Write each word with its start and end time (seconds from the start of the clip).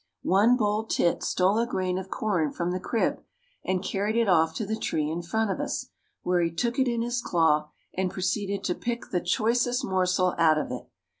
One 0.23 0.57
bold 0.57 0.89
"tit" 0.89 1.21
stole 1.21 1.59
a 1.59 1.67
grain 1.67 1.99
of 1.99 2.09
corn 2.09 2.51
from 2.51 2.71
the 2.71 2.79
crib 2.79 3.21
and 3.63 3.83
carried 3.83 4.15
it 4.15 4.27
off 4.27 4.55
to 4.55 4.65
the 4.65 4.75
tree 4.75 5.07
in 5.07 5.21
front 5.21 5.51
of 5.51 5.59
us, 5.59 5.91
where 6.23 6.41
he 6.41 6.49
took 6.49 6.79
it 6.79 6.87
in 6.87 7.03
his 7.03 7.21
claw, 7.21 7.69
and 7.93 8.09
proceeded 8.09 8.63
to 8.63 8.73
pick 8.73 9.11
the 9.11 9.21
choicest 9.21 9.85
morsel 9.85 10.33
out 10.39 10.57
of 10.57 10.71
it. 10.71 10.89